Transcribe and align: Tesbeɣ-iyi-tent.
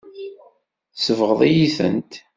Tesbeɣ-iyi-tent. 0.95 2.11